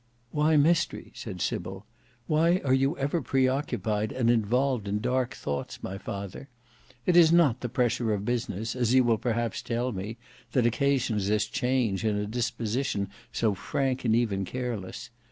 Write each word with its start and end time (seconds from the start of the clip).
"Why 0.31 0.57
mystery?" 0.57 1.11
said 1.13 1.41
Sybil. 1.41 1.85
"Why 2.25 2.59
are 2.65 2.73
you 2.73 2.97
ever 2.97 3.21
pre 3.21 3.47
occupied 3.47 4.11
and 4.11 4.31
involved 4.31 4.87
in 4.87 4.99
dark 4.99 5.35
thoughts, 5.35 5.83
my 5.83 5.99
father? 5.99 6.49
It 7.05 7.15
is 7.15 7.31
not 7.31 7.61
the 7.61 7.69
pressure 7.69 8.11
of 8.11 8.25
business, 8.25 8.75
as 8.75 8.95
you 8.95 9.03
will 9.03 9.19
perhaps 9.19 9.61
tell 9.61 9.91
me, 9.91 10.17
that 10.53 10.65
occasions 10.65 11.27
this 11.27 11.45
change 11.45 12.03
in 12.03 12.15
a 12.15 12.25
disposition 12.25 13.09
so 13.31 13.53
frank 13.53 14.03
and 14.03 14.15
even 14.15 14.43
careless. 14.43 15.11